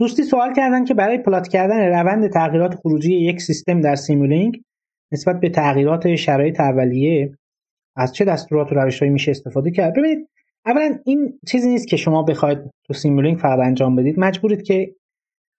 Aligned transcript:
دوستی 0.00 0.22
سوال 0.22 0.54
کردن 0.54 0.84
که 0.84 0.94
برای 0.94 1.18
plot 1.18 1.48
کردن 1.48 1.88
روند 1.88 2.32
تغییرات 2.32 2.74
خروجی 2.74 3.14
یک 3.14 3.40
سیستم 3.40 3.80
در 3.80 3.94
Simulink 3.94 4.60
نسبت 5.12 5.40
به 5.40 5.48
تغییرات 5.48 6.14
شرایط 6.14 6.60
اولیه 6.60 7.38
از 7.96 8.12
چه 8.12 8.24
دستورات 8.24 8.72
و 8.72 8.74
روشهایی 8.74 9.12
میشه 9.12 9.30
استفاده 9.30 9.70
کرد؟ 9.70 9.94
ببینید 9.94 10.28
اولا 10.66 10.98
این 11.04 11.38
چیزی 11.48 11.68
نیست 11.68 11.88
که 11.88 11.96
شما 11.96 12.22
بخواید 12.22 12.58
تو 12.84 12.94
Simulink 12.94 13.38
فقط 13.38 13.58
انجام 13.58 13.96
بدید. 13.96 14.20
مجبورید 14.20 14.62
که 14.62 14.94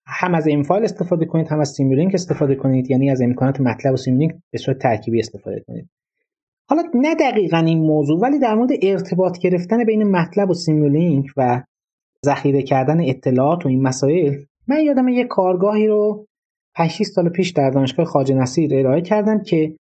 هم 0.06 0.36
از 0.36 0.48
m-file 0.48 0.84
استفاده 0.84 1.26
کنید 1.26 1.48
هم 1.48 1.60
از 1.60 1.70
Simulink 1.70 2.14
استفاده 2.14 2.56
کنید. 2.56 2.92
یعنی 2.92 3.12
از 3.12 3.22
امکانات 3.22 3.62
MATLAB 3.62 3.94
و 3.94 3.98
Simulink 3.98 4.36
به 4.52 4.58
صورت 4.58 4.78
ترکیبی 4.78 5.20
استفاده 5.20 5.64
کنید. 5.68 5.90
حالا 6.70 6.84
نه 6.94 7.16
دقیقا 7.16 7.58
این 7.58 7.80
موضوع 7.80 8.20
ولی 8.20 8.40
در 8.40 8.56
مورد 8.56 8.72
ارتباط 8.82 9.40
گرفتن 9.40 9.84
بین 9.84 10.04
MATLAB 10.04 10.50
و 10.50 10.54
Simulink 10.54 11.26
و 11.38 11.64
ذخیره 12.26 12.64
کردن 12.64 13.10
اطلاعات 13.10 13.66
و 13.66 13.70
این 13.70 13.82
مسائل 13.82 14.44
من 14.68 14.80
یادم 14.80 15.08
یه 15.08 15.24
کارگاهی 15.24 15.88
رو 15.88 16.26
8 16.76 17.04
سال 17.04 17.30
پیش 17.30 17.50
در 17.50 17.70
دانشگاه 17.70 18.06
خواجه 18.06 18.36
نصیر 18.36 18.76
ارائه 18.76 19.02
کردم 19.02 19.44
که 19.44 19.76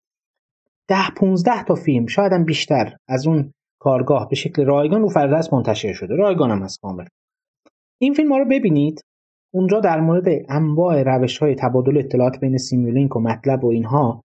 ده 0.87 1.09
15 1.17 1.63
تا 1.63 1.75
فیلم 1.75 2.05
شاید 2.05 2.33
هم 2.33 2.45
بیشتر 2.45 2.97
از 3.07 3.27
اون 3.27 3.53
کارگاه 3.79 4.29
به 4.29 4.35
شکل 4.35 4.65
رایگان 4.65 5.01
رو 5.01 5.09
فردرس 5.09 5.53
منتشر 5.53 5.93
شده. 5.93 6.15
رایگان 6.15 6.51
هم 6.51 6.63
از 6.63 6.77
کامل 6.81 7.05
این 8.01 8.13
فیلم 8.13 8.31
ها 8.31 8.37
رو 8.37 8.45
ببینید. 8.45 9.01
اونجا 9.53 9.79
در 9.79 9.99
مورد 9.99 10.25
انواع 10.49 11.03
روش 11.03 11.37
های 11.37 11.55
تبادل 11.55 11.97
اطلاعات 11.97 12.39
بین 12.39 12.57
سیمولینک 12.57 13.15
و 13.15 13.19
مطلب 13.19 13.63
و 13.63 13.67
اینها 13.67 14.23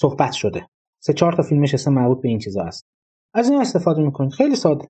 صحبت 0.00 0.32
شده. 0.32 0.68
سه 1.02 1.12
چهار 1.12 1.32
تا 1.32 1.42
فیلمش 1.42 1.74
اصلا 1.74 1.92
مربوط 1.92 2.22
به 2.22 2.28
این 2.28 2.38
چیزا 2.38 2.64
هست. 2.64 2.86
از 3.34 3.50
این 3.50 3.60
استفاده 3.60 4.02
می‌کنید. 4.02 4.32
خیلی 4.32 4.56
ساده. 4.56 4.88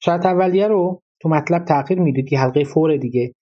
شرایط 0.00 0.26
اولیه 0.26 0.68
رو 0.68 1.02
تو 1.20 1.28
MATLAB 1.28 1.64
تغییر 1.64 2.00
می‌دید 2.00 2.32
یه 2.32 2.40
حلقه 2.40 2.64
for 2.64 2.96
دیگه. 2.96 3.32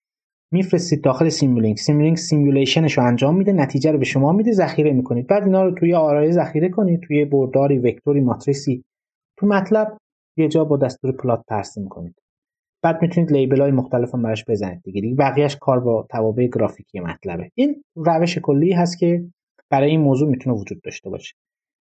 میفرستید 0.52 1.04
داخل 1.04 1.28
Simulink. 1.28 1.78
Simulink 1.78 2.18
simulation 2.18 2.85
ش 2.85 2.98
رو 2.98 3.04
انجام 3.04 3.36
میده 3.36 3.52
نتیجه 3.52 3.92
رو 3.92 3.98
به 3.98 4.04
شما 4.04 4.32
میده 4.32 4.52
ذخیره 4.52 4.92
می‌کنید. 4.92 5.26
بعد 5.26 5.42
اینا 5.42 5.64
رو 5.64 5.74
توی 5.74 5.94
array 5.94 6.32
ذخیره 6.32 6.68
کنید 6.68 7.00
توی 7.00 7.24
برداری 7.24 7.78
وکتوری 7.78 8.20
ماتریسی. 8.20 8.84
تو 9.38 9.46
MATLAB 9.46 9.96
یه 10.36 10.48
جا 10.48 10.64
با 10.64 10.76
دستور 10.76 11.12
plot 11.12 11.44
ترسیم 11.48 11.88
کنید 11.88 12.14
بعد 12.82 13.02
می‌تونید 13.02 13.32
label 13.32 13.60
های 13.60 13.70
مختلف 13.70 14.14
هم 14.14 14.22
براش 14.22 14.44
بزنید 14.48 14.82
دیگه. 14.82 15.00
دیگه 15.00 15.14
بقیه‌ش 15.14 15.56
کار 15.60 15.80
با 15.80 16.06
توابع 16.10 16.46
گرافیکی 16.46 17.00
MATLAB 17.00 17.38
ه. 17.38 17.50
این 17.54 17.82
روش 17.96 18.38
کلی 18.38 18.72
هست 18.72 18.98
که 18.98 19.24
برای 19.70 19.90
این 19.90 20.00
موضوع 20.00 20.28
می‌تونه 20.28 20.56
وجود 20.56 20.80
داشته 20.82 21.10
باشه. 21.10 21.34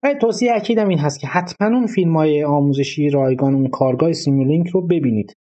و 0.03 0.13
توصیه 0.13 0.53
اکیدم 0.55 0.87
این 0.87 0.99
هست 0.99 1.19
که 1.19 1.27
حتما 1.27 1.67
اون 1.67 1.87
فیلم 1.87 2.17
های 2.17 2.43
آموزشی 2.43 3.09
رایگان 3.09 3.53
اون 3.53 3.67
کارگاه 3.67 4.13
سیمولینک 4.13 4.67
رو 4.67 4.81
ببینید. 4.81 5.35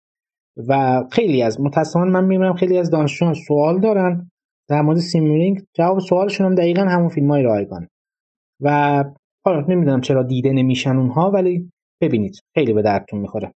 و 0.69 1.03
خیلی 1.13 1.43
از 1.43 1.61
متاسفانه 1.61 2.11
من 2.11 2.25
می‌بینم 2.25 2.55
خیلی 2.55 2.79
از 2.79 2.91
دانشجویان 2.91 3.35
سوال 3.35 3.81
دارن. 3.81 4.31
در 4.69 4.83
مورد 4.83 4.99
سیمولینک 4.99 5.63
جواب 5.75 5.99
سوالشون 5.99 6.47
هم 6.47 6.55
دقیقا 6.55 6.83
همون 6.83 7.09
فیلم 7.09 7.31
های 7.31 7.43
رایگان 7.43 7.89
و 8.61 9.05
حالا 9.45 9.61
نمی‌دونم 9.61 10.01
چرا 10.01 10.23
دیده 10.23 10.53
نمیشن 10.53 10.97
اونها 10.97 11.31
ولی 11.31 11.71
ببینید. 12.03 12.41
خیلی 12.55 12.73
به 12.73 12.83
دردتون 12.83 13.21
می‌خوره. 13.21 13.53